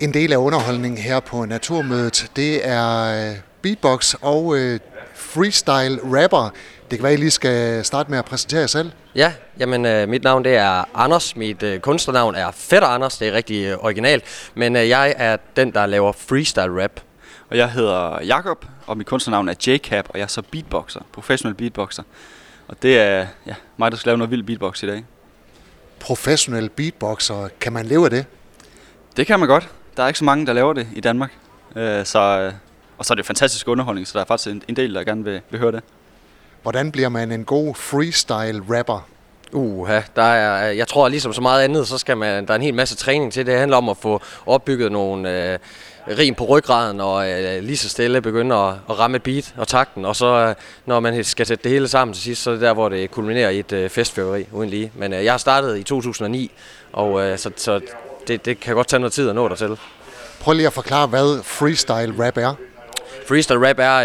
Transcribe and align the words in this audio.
En 0.00 0.14
del 0.14 0.32
af 0.32 0.36
underholdningen 0.36 0.98
her 0.98 1.20
på 1.20 1.44
Naturmødet, 1.44 2.30
det 2.36 2.68
er 2.68 3.28
øh, 3.30 3.36
beatbox 3.62 4.14
og 4.14 4.56
øh, 4.58 4.80
freestyle 5.14 6.00
rapper. 6.04 6.50
Det 6.90 6.98
kan 6.98 7.02
være, 7.02 7.14
I 7.14 7.16
lige 7.16 7.30
skal 7.30 7.84
starte 7.84 8.10
med 8.10 8.18
at 8.18 8.24
præsentere 8.24 8.60
jer 8.60 8.66
selv. 8.66 8.90
Ja, 9.14 9.32
jamen 9.58 9.86
øh, 9.86 10.08
mit 10.08 10.24
navn 10.24 10.44
det 10.44 10.56
er 10.56 10.84
Anders. 10.94 11.36
Mit 11.36 11.62
øh, 11.62 11.80
kunstnernavn 11.80 12.34
er 12.34 12.50
Fætter 12.50 12.88
Anders. 12.88 13.18
Det 13.18 13.28
er 13.28 13.32
rigtig 13.32 13.64
øh, 13.64 13.78
originalt. 13.78 14.50
Men 14.54 14.76
øh, 14.76 14.88
jeg 14.88 15.14
er 15.18 15.36
den, 15.56 15.70
der 15.70 15.86
laver 15.86 16.12
freestyle 16.12 16.82
rap. 16.82 17.00
Og 17.50 17.56
jeg 17.56 17.70
hedder 17.70 18.22
Jakob 18.22 18.64
og 18.86 18.96
mit 18.96 19.06
kunstnernavn 19.06 19.48
er 19.48 19.54
JCap, 19.66 20.08
og 20.08 20.18
jeg 20.18 20.22
er 20.22 20.28
så 20.28 20.42
beatboxer, 20.50 21.00
professionel 21.12 21.54
beatboxer. 21.54 22.02
Og 22.68 22.82
det 22.82 22.98
er 22.98 23.26
ja, 23.46 23.54
mig, 23.76 23.90
der 23.90 23.96
skal 23.96 24.10
lave 24.10 24.18
noget 24.18 24.30
vild 24.30 24.42
beatbox 24.42 24.82
i 24.82 24.86
dag. 24.86 25.04
Professionel 26.00 26.68
beatboxer, 26.68 27.48
kan 27.60 27.72
man 27.72 27.86
leve 27.86 28.04
af 28.04 28.10
det? 28.10 28.24
Det 29.16 29.26
kan 29.26 29.40
man 29.40 29.48
godt. 29.48 29.68
Der 29.96 30.02
er 30.02 30.06
ikke 30.06 30.18
så 30.18 30.24
mange, 30.24 30.46
der 30.46 30.52
laver 30.52 30.72
det 30.72 30.86
i 30.94 31.00
Danmark. 31.00 31.32
Øh, 31.76 32.04
så, 32.04 32.18
øh, 32.18 32.52
og 32.98 33.04
så 33.04 33.12
er 33.12 33.14
det 33.14 33.26
fantastisk 33.26 33.68
underholdning, 33.68 34.06
så 34.06 34.12
der 34.12 34.20
er 34.20 34.24
faktisk 34.26 34.54
en, 34.54 34.62
en 34.68 34.76
del, 34.76 34.94
der 34.94 35.04
gerne 35.04 35.24
vil, 35.24 35.40
vil 35.50 35.60
høre 35.60 35.72
det. 35.72 35.82
Hvordan 36.62 36.92
bliver 36.92 37.08
man 37.08 37.32
en 37.32 37.44
god 37.44 37.74
freestyle 37.74 38.78
rapper? 38.78 39.08
Uha, 39.52 40.00
der 40.16 40.22
er, 40.22 40.70
jeg 40.70 40.88
tror 40.88 41.08
ligesom 41.08 41.32
så 41.32 41.40
meget 41.40 41.62
andet, 41.62 41.88
så 41.88 41.98
skal 41.98 42.16
man, 42.16 42.46
der 42.46 42.52
er 42.52 42.56
en 42.56 42.62
hel 42.62 42.74
masse 42.74 42.96
træning 42.96 43.32
til. 43.32 43.46
Det 43.46 43.58
handler 43.58 43.76
om 43.76 43.88
at 43.88 43.96
få 43.96 44.20
opbygget 44.46 44.92
nogle 44.92 45.52
øh, 45.52 45.58
rim 46.18 46.34
på 46.34 46.44
ryggraden 46.44 47.00
og 47.00 47.30
øh, 47.30 47.62
lige 47.62 47.76
så 47.76 47.88
stille 47.88 48.20
begynde 48.20 48.54
at, 48.54 48.74
at 48.90 48.98
ramme 48.98 49.16
et 49.16 49.22
beat 49.22 49.54
og 49.56 49.68
takten. 49.68 50.04
Og 50.04 50.16
så 50.16 50.26
øh, 50.26 50.54
når 50.86 51.00
man 51.00 51.24
skal 51.24 51.46
sætte 51.46 51.64
det 51.64 51.72
hele 51.72 51.88
sammen 51.88 52.14
til 52.14 52.22
sidst, 52.22 52.42
så 52.42 52.50
er 52.50 52.54
det 52.54 52.62
der, 52.62 52.72
hvor 52.72 52.88
det 52.88 53.10
kulminerer 53.10 53.50
i 53.50 53.58
et 53.58 53.72
øh, 53.72 53.90
festfyrveri 53.90 54.46
uden 54.52 54.70
lige. 54.70 54.92
Men 54.94 55.12
øh, 55.12 55.24
jeg 55.24 55.32
har 55.32 55.38
startet 55.38 55.78
i 55.78 55.82
2009, 55.82 56.50
og 56.92 57.22
øh, 57.22 57.38
så, 57.38 57.50
så 57.56 57.80
det, 58.28 58.44
det 58.44 58.60
kan 58.60 58.74
godt 58.74 58.86
tage 58.86 59.00
noget 59.00 59.12
tid 59.12 59.28
at 59.28 59.34
nå 59.34 59.48
dertil. 59.48 59.78
Prøv 60.40 60.54
lige 60.54 60.66
at 60.66 60.72
forklare, 60.72 61.06
hvad 61.06 61.42
freestyle 61.42 62.26
rap 62.26 62.36
er. 62.36 62.54
Freestyle 63.28 63.68
rap 63.68 63.78
er, 63.78 63.96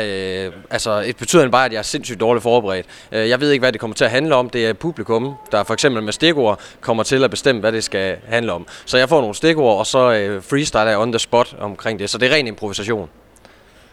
øh, 0.45 0.54
altså 0.70 0.92
et 1.06 1.18
betyder 1.18 1.50
bare, 1.50 1.66
at 1.66 1.72
jeg 1.72 1.80
er 1.80 1.84
sindssygt 1.84 2.20
dårligt 2.20 2.44
forberedt. 2.44 2.86
Øh, 3.12 3.30
jeg 3.30 3.40
ved 3.40 3.52
ikke, 3.52 3.62
hvad 3.62 3.72
det 3.72 3.82
kommer 3.82 3.95
til 3.95 4.06
at 4.06 4.12
handle 4.12 4.36
om. 4.36 4.50
Det 4.50 4.66
er 4.66 4.73
publikum, 4.73 5.34
der 5.52 5.64
for 5.64 5.73
eksempel 5.73 6.04
med 6.04 6.14
stikord 6.14 6.60
kommer 6.82 7.04
til 7.04 7.23
at 7.23 7.30
bestemme, 7.30 7.62
hvad 7.62 7.72
det 7.72 7.84
skal 7.84 8.18
handle 8.28 8.54
om. 8.54 8.68
Så 8.86 8.98
jeg 8.98 9.10
får 9.10 9.22
nogle 9.22 9.36
stikord, 9.36 9.78
og 9.78 9.88
så 9.88 10.12
øh, 10.14 10.44
freestyle 10.44 10.90
er 10.90 10.98
on 10.98 11.12
the 11.12 11.20
spot 11.20 11.56
omkring 11.60 12.00
det. 12.00 12.10
Så 12.10 12.17
det 12.17 12.32
er 12.32 12.36
ren 12.36 12.48
improvisation. 12.48 13.10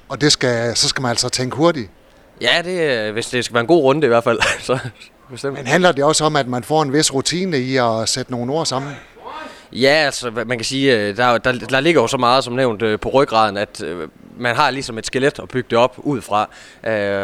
Og 0.08 0.20
det 0.20 0.32
skal, 0.32 0.76
så 0.76 0.88
skal 0.88 1.02
man 1.02 1.10
altså 1.10 1.28
tænke 1.28 1.56
hurtigt? 1.56 1.90
Ja, 2.40 2.62
det, 2.64 2.80
øh, 2.80 3.12
hvis 3.12 3.26
det 3.26 3.44
skal 3.44 3.54
være 3.54 3.60
en 3.60 3.66
god 3.66 3.82
runde 3.82 4.06
i 4.06 4.08
hvert 4.08 4.24
fald. 4.24 4.40
så, 4.60 4.78
bestemt. 5.30 5.54
Men 5.54 5.66
handler 5.66 5.92
det 5.92 6.04
også 6.04 6.24
om, 6.24 6.36
at 6.36 6.46
man 6.46 6.64
får 6.64 6.82
en 6.82 6.92
vis 6.92 7.14
rutine 7.14 7.58
i 7.58 7.76
at 7.76 8.08
sætte 8.08 8.32
nogle 8.32 8.52
ord 8.52 8.66
sammen? 8.66 8.92
Ja, 9.72 9.88
altså 9.88 10.30
man 10.30 10.58
kan 10.58 10.64
sige, 10.64 10.96
øh, 10.96 11.16
der, 11.16 11.38
der, 11.38 11.52
der 11.52 11.80
ligger 11.80 12.02
jo 12.02 12.06
så 12.06 12.16
meget 12.16 12.44
som 12.44 12.54
nævnt 12.54 12.82
øh, 12.82 13.00
på 13.00 13.08
ryggraden, 13.08 13.56
at 13.56 13.82
øh, 13.82 14.08
man 14.36 14.56
har 14.56 14.70
ligesom 14.70 14.98
et 14.98 15.06
skelet 15.06 15.38
at 15.38 15.48
bygge 15.48 15.66
det 15.70 15.78
op 15.78 15.94
ud 15.96 16.20
fra. 16.20 16.48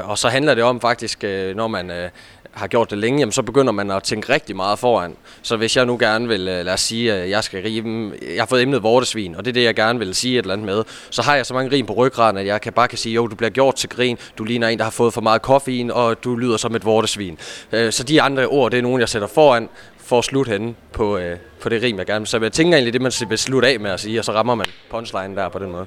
Og 0.00 0.18
så 0.18 0.28
handler 0.28 0.54
det 0.54 0.64
om 0.64 0.80
faktisk, 0.80 1.22
når 1.54 1.68
man 1.68 2.10
har 2.54 2.66
gjort 2.66 2.90
det 2.90 2.98
længe, 2.98 3.18
jamen, 3.18 3.32
så 3.32 3.42
begynder 3.42 3.72
man 3.72 3.90
at 3.90 4.02
tænke 4.02 4.32
rigtig 4.32 4.56
meget 4.56 4.78
foran. 4.78 5.16
Så 5.42 5.56
hvis 5.56 5.76
jeg 5.76 5.86
nu 5.86 5.96
gerne 6.00 6.28
vil, 6.28 6.40
øh, 6.40 6.64
lad 6.64 6.72
os 6.72 6.80
sige, 6.80 7.12
at 7.12 7.30
jeg 7.30 7.44
skal 7.44 7.62
rime, 7.62 8.12
jeg 8.22 8.42
har 8.42 8.46
fået 8.46 8.62
emnet 8.62 8.82
vortesvin, 8.82 9.36
og 9.36 9.44
det 9.44 9.50
er 9.50 9.52
det, 9.52 9.64
jeg 9.64 9.74
gerne 9.74 9.98
vil 9.98 10.14
sige 10.14 10.38
et 10.38 10.42
eller 10.42 10.52
andet 10.52 10.66
med, 10.66 10.84
så 11.10 11.22
har 11.22 11.36
jeg 11.36 11.46
så 11.46 11.54
mange 11.54 11.72
rim 11.72 11.86
på 11.86 11.92
ryggraden, 11.92 12.36
at 12.36 12.46
jeg 12.46 12.60
kan 12.60 12.72
bare 12.72 12.88
kan 12.88 12.98
sige, 12.98 13.14
jo, 13.14 13.26
du 13.26 13.36
bliver 13.36 13.50
gjort 13.50 13.74
til 13.74 13.88
grin, 13.88 14.18
du 14.38 14.44
ligner 14.44 14.68
en, 14.68 14.78
der 14.78 14.84
har 14.84 14.90
fået 14.90 15.14
for 15.14 15.20
meget 15.20 15.42
koffein, 15.42 15.90
og 15.90 16.24
du 16.24 16.36
lyder 16.36 16.56
som 16.56 16.74
et 16.74 16.84
vortesvin. 16.84 17.38
Øh, 17.72 17.92
så 17.92 18.04
de 18.04 18.22
andre 18.22 18.46
ord, 18.46 18.70
det 18.70 18.78
er 18.78 18.82
nogen, 18.82 19.00
jeg 19.00 19.08
sætter 19.08 19.28
foran, 19.28 19.68
for 19.98 20.18
at 20.18 20.24
slutte 20.24 20.50
henne 20.52 20.74
på, 20.92 21.18
øh, 21.18 21.36
på 21.60 21.68
det 21.68 21.82
rim, 21.82 21.98
jeg 21.98 22.06
gerne 22.06 22.20
vil. 22.20 22.26
Så 22.26 22.38
jeg 22.38 22.52
tænker 22.52 22.76
egentlig, 22.76 22.92
det 22.92 23.02
man 23.02 23.12
vil 23.28 23.38
slutte 23.38 23.68
af 23.68 23.80
med 23.80 23.90
at 23.90 24.00
sige, 24.00 24.18
og 24.18 24.24
så 24.24 24.32
rammer 24.32 24.54
man 24.54 24.66
punchline 24.90 25.36
der 25.36 25.48
på 25.48 25.58
den 25.58 25.72
måde. 25.72 25.86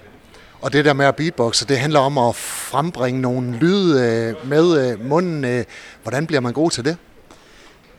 Og 0.62 0.74
det 0.74 0.86
der 0.86 0.94
med 0.94 1.06
at 1.06 1.16
beatboxe, 1.16 1.68
det 1.68 1.78
handler 1.78 2.00
om 2.00 2.18
at 2.18 2.36
frembringe 2.36 3.22
nogle 3.22 3.58
lyde 3.58 4.02
øh, 4.02 4.50
med 4.50 4.92
øh, 4.92 5.06
munden. 5.06 5.46
Øh. 5.46 5.66
Hvordan 6.04 6.28
bliver 6.28 6.40
man 6.40 6.54
god 6.54 6.72
til 6.72 6.86
det? 6.86 6.98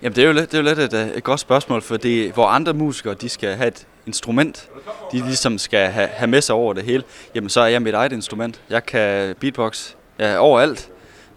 Jamen 0.02 0.16
det 0.16 0.22
er 0.22 0.26
jo 0.26 0.32
lidt, 0.32 0.52
det 0.52 0.58
er 0.58 0.62
jo 0.62 0.74
lidt 0.74 0.94
et, 0.94 1.16
et 1.16 1.24
godt 1.24 1.40
spørgsmål, 1.40 1.82
for 1.82 1.96
det, 1.96 2.32
hvor 2.32 2.46
andre 2.46 2.72
musikere 2.72 3.14
de 3.14 3.28
skal 3.28 3.56
have 3.56 3.68
et 3.68 3.86
instrument, 4.06 4.68
de 5.12 5.20
ligesom 5.26 5.58
skal 5.58 5.88
have, 5.88 6.08
have 6.08 6.28
med 6.28 6.42
sig 6.42 6.54
over 6.54 6.72
det 6.72 6.84
hele, 6.84 7.02
jamen 7.34 7.50
så 7.50 7.60
er 7.60 7.66
jeg 7.66 7.82
mit 7.82 7.94
eget 7.94 8.12
instrument. 8.12 8.60
Jeg 8.70 8.86
kan 8.86 9.34
beatbox 9.40 9.90
ja, 10.18 10.38
overalt. 10.38 10.88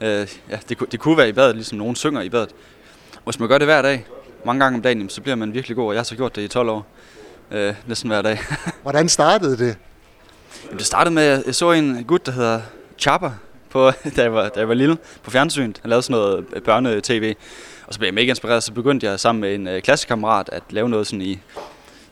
Øh, 0.02 0.28
ja, 0.50 0.58
det, 0.70 0.92
det 0.92 1.00
kunne 1.00 1.18
være 1.18 1.30
i 1.30 1.34
badet, 1.34 1.56
ligesom 1.56 1.78
nogen 1.78 1.96
synger 1.96 2.22
i 2.22 2.30
badet. 2.30 2.50
Hvis 3.24 3.40
man 3.40 3.50
gør 3.50 3.58
det 3.58 3.68
hver 3.68 3.82
dag, 3.82 4.06
mange 4.46 4.64
gange 4.64 4.76
om 4.76 4.82
dagen, 4.82 5.10
så 5.10 5.22
bliver 5.22 5.36
man 5.36 5.54
virkelig 5.54 5.78
god, 5.78 5.88
og 5.88 5.94
jeg 5.94 6.00
har 6.00 6.04
så 6.04 6.16
gjort 6.16 6.36
det 6.36 6.42
i 6.42 6.48
12 6.48 6.70
år, 6.70 6.86
øh, 7.52 7.74
næsten 7.88 8.10
hver 8.10 8.22
dag. 8.22 8.40
Hvordan 8.84 9.10
startede 9.10 9.58
det? 9.58 9.78
Jamen, 10.66 10.78
det 10.78 10.86
startede 10.86 11.16
med, 11.16 11.24
at 11.24 11.44
jeg 11.46 11.56
så 11.56 11.72
en 11.72 12.04
gut, 12.04 12.26
der 12.26 12.32
hedder 12.32 12.62
Chapa, 13.00 13.32
på, 13.70 13.92
da, 14.16 14.22
jeg 14.22 14.34
var, 14.34 14.50
da 14.50 14.60
jeg 14.60 14.68
var 14.68 14.74
lille, 14.74 14.98
på 15.24 15.32
fjernsynet. 15.32 15.80
Han 15.82 15.90
lavede 15.90 16.04
sådan 16.04 16.14
noget 16.14 16.46
øh, 16.54 16.62
børnetv. 16.62 16.92
børne-tv, 16.92 17.36
og 17.88 17.94
så 17.94 18.00
blev 18.00 18.08
jeg 18.08 18.14
mega 18.14 18.30
inspireret, 18.30 18.64
så 18.64 18.74
begyndte 18.74 19.08
jeg 19.08 19.20
sammen 19.20 19.42
med 19.42 19.56
en 19.56 19.68
øh, 19.68 19.82
klassekammerat 19.82 20.50
at 20.52 20.64
lave 20.70 20.90
noget 20.90 21.08
sådan 21.08 21.22
i, 21.22 21.40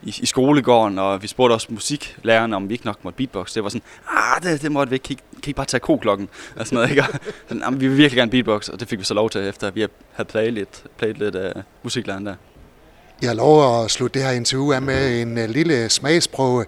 i, 0.02 0.14
i 0.22 0.26
skolegården, 0.26 0.98
og 0.98 1.22
vi 1.22 1.26
spurgte 1.26 1.52
også 1.52 1.66
musiklæreren, 1.70 2.54
om 2.54 2.68
vi 2.68 2.74
ikke 2.74 2.86
nok 2.86 3.04
måtte 3.04 3.16
beatbox. 3.16 3.54
Det 3.54 3.62
var 3.62 3.68
sådan, 3.68 3.82
ah, 4.08 4.42
det, 4.42 4.62
det 4.62 4.72
måtte 4.72 4.90
vi 4.90 4.94
ikke. 4.94 5.04
Kan, 5.04 5.16
I, 5.16 5.40
kan 5.40 5.50
I 5.50 5.52
bare 5.52 5.66
tage 5.66 5.80
koklokken? 5.80 6.28
Og 6.56 6.66
sådan 6.66 6.76
noget, 6.76 6.90
ikke? 6.90 7.02
Og, 7.02 7.08
sådan, 7.48 7.80
vi 7.80 7.88
vil 7.88 7.96
virkelig 7.96 8.16
gerne 8.16 8.30
beatbox, 8.30 8.68
og 8.68 8.80
det 8.80 8.88
fik 8.88 8.98
vi 8.98 9.04
så 9.04 9.14
lov 9.14 9.30
til, 9.30 9.48
efter 9.48 9.70
vi 9.70 9.86
havde 10.12 10.28
playet 10.28 10.52
lidt, 10.52 10.84
playet 10.98 11.18
lidt 11.18 11.34
af 11.34 11.52
uh, 11.56 11.62
musiklæreren 11.82 12.26
der. 12.26 12.34
Jeg 13.22 13.30
har 13.30 13.34
lov 13.34 13.84
at 13.84 13.90
slutte 13.90 14.18
det 14.18 14.28
her 14.28 14.34
interview 14.34 14.72
af 14.72 14.82
med 14.82 15.22
en 15.22 15.38
øh, 15.38 15.48
lille 15.48 15.88
smagsprøve. 15.88 16.64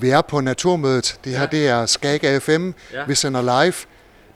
Vi 0.00 0.10
er 0.10 0.20
på 0.22 0.40
Naturmødet. 0.40 1.20
Det 1.24 1.38
her 1.38 1.46
det 1.46 1.68
er 1.68 1.86
Skaga 1.86 2.38
FM. 2.38 2.70
Ja. 2.92 3.04
Vi 3.06 3.14
sender 3.14 3.42
live. 3.42 3.74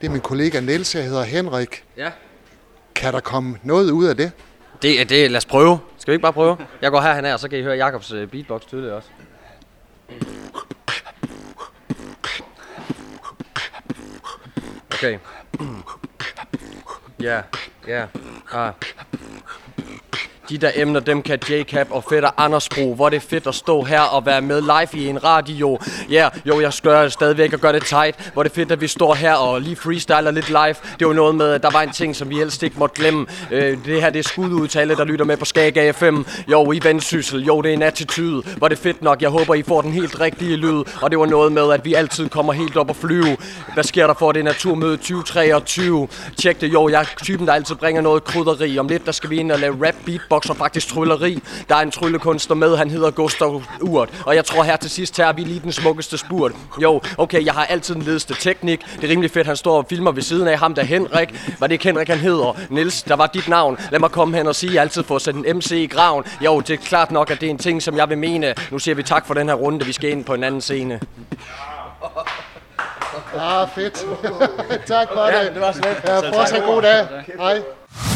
Det 0.01 0.07
er 0.07 0.11
min 0.11 0.21
kollega 0.21 0.61
Niels, 0.61 0.95
jeg 0.95 1.05
hedder 1.05 1.23
Henrik. 1.23 1.85
Ja. 1.97 2.11
Kan 2.95 3.13
der 3.13 3.21
komme 3.21 3.59
noget 3.63 3.91
ud 3.91 4.05
af 4.05 4.17
det? 4.17 4.33
Det 4.83 5.09
det. 5.09 5.31
Lad 5.31 5.37
os 5.39 5.47
prøve. 5.47 5.79
Skal 5.99 6.13
vi 6.13 6.15
ikke 6.15 6.23
bare 6.23 6.33
prøve? 6.33 6.57
Jeg 6.83 6.91
går 6.91 7.01
herhen 7.01 7.25
og 7.25 7.41
så 7.41 7.49
kan 7.49 7.59
I 7.59 7.63
høre 7.63 7.77
Jakobs 7.77 8.13
øh, 8.13 8.29
beatbox 8.29 8.63
tydeligt 8.67 8.93
også. 8.93 9.09
Okay. 14.95 15.19
Ja, 17.21 17.41
ja. 17.89 18.07
Ah. 18.53 18.73
De 20.49 20.59
der 20.59 20.71
emner, 20.75 21.01
dem 21.01 21.23
kan 21.23 21.39
J-Cap 21.49 21.87
og 21.91 22.05
fætter 22.11 22.31
Anders 22.37 22.69
bruge. 22.69 22.95
Hvor 22.95 23.09
det 23.09 23.17
er 23.17 23.21
fedt 23.21 23.47
at 23.47 23.55
stå 23.55 23.83
her 23.83 24.01
og 24.01 24.27
være 24.27 24.41
med 24.41 24.61
live 24.61 25.03
i 25.03 25.07
en 25.09 25.25
radio. 25.25 25.79
Ja, 26.11 26.15
yeah, 26.15 26.31
jo, 26.47 26.61
jeg 26.61 26.73
skør 26.73 27.09
stadigvæk 27.09 27.53
og 27.53 27.61
gør 27.61 27.73
det 27.73 27.85
tight. 27.85 28.31
Hvor 28.33 28.43
det 28.43 28.51
er 28.51 28.55
fedt, 28.55 28.73
at 28.73 28.81
vi 28.81 28.87
står 28.87 29.15
her 29.15 29.35
og 29.35 29.61
lige 29.61 29.77
freestyler 29.77 30.31
lidt 30.31 30.49
live. 30.49 30.75
Det 30.99 31.07
var 31.07 31.13
noget 31.13 31.35
med, 31.35 31.51
at 31.51 31.63
der 31.63 31.71
var 31.71 31.83
en 31.83 31.93
ting, 31.93 32.17
som 32.17 32.31
vi 32.31 32.37
helst 32.37 32.63
ikke 32.63 32.79
måtte 32.79 33.01
glemme. 33.01 33.27
Øh, 33.51 33.79
det 33.85 34.03
her, 34.03 34.11
det 34.11 34.19
er 34.19 34.23
skududtale, 34.23 34.97
der 34.97 35.05
lytter 35.05 35.25
med 35.25 35.37
på 35.37 35.45
Skag 35.45 35.77
AFM. 35.77 36.23
Jo, 36.49 36.73
i 36.73 36.81
vendsyssel. 36.83 37.45
Jo, 37.45 37.63
det 37.63 37.69
er 37.69 37.75
en 37.75 37.83
attitude. 37.83 38.43
Hvor 38.57 38.69
det 38.69 38.79
er 38.79 38.83
fedt 38.83 39.03
nok. 39.03 39.23
Jeg 39.23 39.31
håber, 39.31 39.55
I 39.55 39.63
får 39.63 39.83
den 39.83 39.93
helt 39.93 40.21
rigtige 40.21 40.57
lyd. 40.57 40.85
Og 41.03 41.11
det 41.11 41.19
var 41.19 41.27
noget 41.27 41.53
med, 41.53 41.73
at 41.73 41.85
vi 41.85 41.95
altid 41.95 42.29
kommer 42.29 42.53
helt 42.53 42.77
op 42.77 42.91
og 42.91 42.97
flyve. 42.97 43.37
Hvad 43.75 43.85
sker 43.85 44.07
der 44.07 44.15
for 44.15 44.33
det 44.33 44.45
naturmøde 44.45 44.97
2023? 44.97 46.09
Tjek 46.37 46.61
det, 46.61 46.73
jo, 46.73 46.89
jeg 46.89 47.01
er 47.01 47.23
typen, 47.23 47.47
der 47.47 47.53
altid 47.53 47.75
bringer 47.75 48.03
noget 48.03 48.25
krydderi. 48.25 48.79
Om 48.79 48.89
lidt, 48.89 49.07
der 49.07 49.13
skal 49.13 49.31
vi 49.31 49.37
ind 49.37 49.53
og 49.53 49.59
lave 49.59 49.87
rap 49.87 49.95
beatbox 50.05 50.36
beatbox 50.37 50.51
og 50.51 50.57
faktisk 50.57 50.89
trylleri. 50.89 51.43
Der 51.69 51.75
er 51.75 51.81
en 51.81 51.91
tryllekunstner 51.91 52.57
med, 52.57 52.77
han 52.77 52.91
hedder 52.91 53.11
Gustav 53.11 53.63
Urt. 53.81 54.09
Og 54.27 54.35
jeg 54.35 54.45
tror 54.45 54.63
her 54.63 54.77
til 54.77 54.91
sidst 54.91 55.15
tager 55.15 55.33
vi 55.33 55.43
lige 55.43 55.61
den 55.61 55.73
smukkeste 55.73 56.19
spurt. 56.19 56.53
Jo, 56.83 57.01
okay, 57.19 57.45
jeg 57.45 57.55
har 57.55 57.65
altid 57.65 57.95
den 57.95 58.03
ledeste 58.03 58.35
teknik. 58.35 58.81
Det 58.97 59.05
er 59.05 59.09
rimelig 59.09 59.31
fedt, 59.31 59.47
han 59.47 59.57
står 59.57 59.77
og 59.79 59.87
filmer 59.89 60.13
ved 60.13 60.23
siden 60.23 60.49
af 60.49 60.59
ham, 60.59 60.75
der 60.75 60.83
Henrik. 60.83 61.57
Var 61.59 61.67
det 61.67 61.73
ikke 61.73 61.85
Henrik, 61.85 62.09
han 62.09 62.19
hedder? 62.19 62.57
Nils, 62.71 63.03
der 63.03 63.17
var 63.17 63.27
dit 63.27 63.49
navn. 63.49 63.79
Lad 63.91 64.01
mig 64.01 64.11
komme 64.11 64.37
hen 64.37 64.47
og 64.47 64.55
sige, 64.55 64.71
at 64.71 64.75
jeg 64.75 64.83
altid 64.83 65.03
får 65.03 65.19
sat 65.19 65.35
en 65.35 65.57
MC 65.57 65.71
i 65.71 65.87
graven. 65.87 66.25
Jo, 66.45 66.61
det 66.61 66.71
er 66.71 66.77
klart 66.77 67.11
nok, 67.11 67.31
at 67.31 67.41
det 67.41 67.47
er 67.47 67.51
en 67.51 67.59
ting, 67.59 67.83
som 67.83 67.97
jeg 67.97 68.09
vil 68.09 68.19
mene. 68.19 68.55
Nu 68.71 68.79
siger 68.79 68.95
vi 68.95 69.03
tak 69.03 69.27
for 69.27 69.35
den 69.35 69.49
her 69.49 69.55
runde, 69.55 69.87
vi 69.87 69.93
skal 69.93 70.11
ind 70.11 70.25
på 70.25 70.35
en 70.35 70.45
anden 70.45 70.61
scene. 70.61 71.01
Ah, 73.39 73.69
fedt. 73.69 73.95
tak 74.87 75.09
for 75.13 75.27
ja, 75.27 75.45
det. 75.45 75.55
det 75.55 75.61
var 75.61 75.73
så 75.73 75.81
lidt. 75.89 76.05
Ja, 76.05 76.41
fortsat 76.41 76.63
god 76.63 76.83
dag. 76.83 77.07
Hej. 77.39 77.63